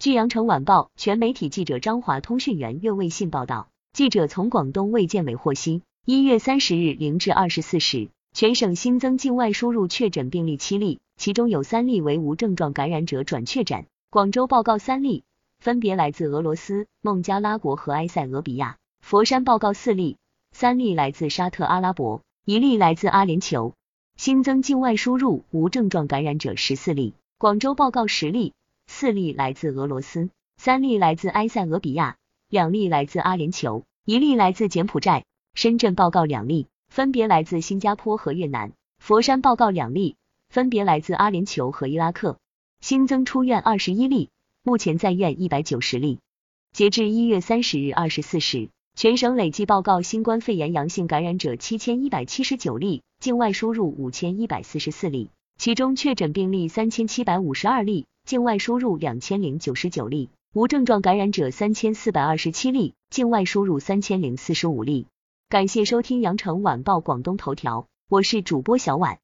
[0.00, 13.86] 据羊城晚报全媒体记者张华通讯员岳卫信报道，记者从广东卫健委获悉，一月三十日零至二十四时，全省新增境外输入确诊病例七例，其中有三例为无症状感染者转确诊。
[14.08, 15.24] 广州报告三例，
[15.58, 20.16] 分别来自俄罗斯、孟加拉国和埃塞俄比亚；佛山报告四例，
[20.52, 23.72] 三例来自沙特阿拉伯，一例来自阿联酋。
[24.16, 28.52] 新增境外输入无症状感染者十四例，广州报告十例。
[28.90, 32.16] 四例来自俄罗斯，三例来自埃塞俄比亚，
[32.48, 35.24] 两例来自阿联酋，一例来自柬埔寨。
[35.54, 38.72] 深圳报告两例，分别来自新加坡和越南。
[38.98, 40.16] 佛山报告两例，
[40.48, 42.38] 分别来自阿联酋和伊拉克。
[42.80, 44.30] 新增出院二十一例，
[44.64, 46.18] 目前在院一百九十例。
[46.72, 58.06] 截至一月三十日二十四时，全省累计报告新冠肺炎阳性感染者七千一百七十九例，境外输入五千一百四十四例，其中确诊病例三千七百五十二例。
[58.28, 65.06] 境外输入两千零九十九例，无症状感染者三千四百二十七例，境外输入三千零四十五例。
[65.48, 69.18] 感谢收听羊城晚报广东头条，我是主播小婉。